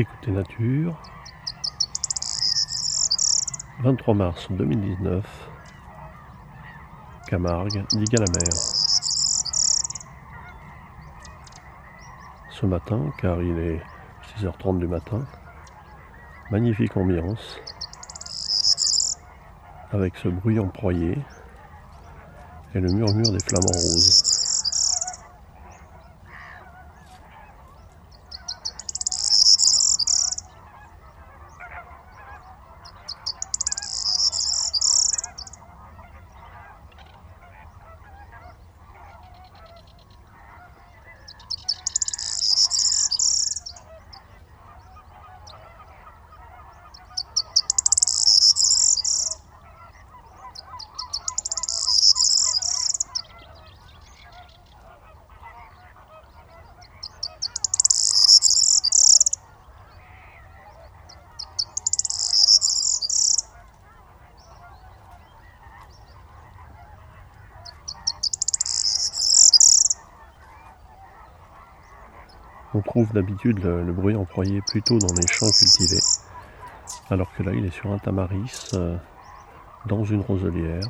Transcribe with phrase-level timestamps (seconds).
[0.00, 0.96] Écoutez Nature,
[3.80, 5.26] 23 mars 2019,
[7.26, 8.54] Camargue, digue à la mer.
[12.48, 13.82] Ce matin, car il est
[14.36, 15.26] 6h30 du matin,
[16.52, 17.60] magnifique ambiance,
[19.90, 21.18] avec ce bruyant proyer
[22.72, 24.37] et le murmure des flamants roses.
[72.74, 76.02] On trouve d'habitude le, bruit employé plutôt dans les champs cultivés,
[77.10, 78.96] alors que là il est sur un tamaris, euh,
[79.86, 80.84] dans une roselière.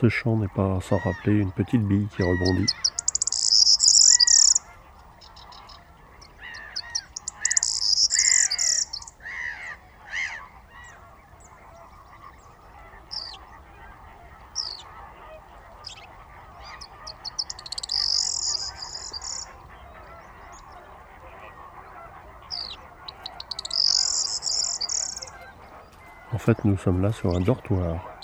[0.00, 2.66] Ce chant n'est pas sans rappeler une petite bille qui rebondit.
[26.32, 28.17] En fait, nous sommes là sur un dortoir.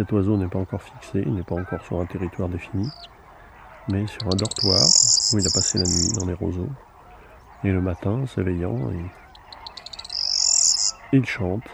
[0.00, 2.88] Cet oiseau n'est pas encore fixé, il n'est pas encore sur un territoire défini,
[3.92, 6.70] mais sur un dortoir où il a passé la nuit dans les roseaux.
[7.64, 8.78] Et le matin, s'éveillant,
[11.12, 11.68] il chante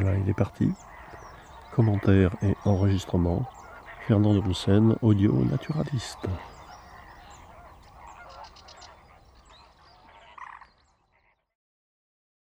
[0.00, 0.70] Voilà, il est parti.
[1.74, 3.44] Commentaire et enregistrement.
[4.06, 6.28] Fernand de Roussen, audio naturaliste.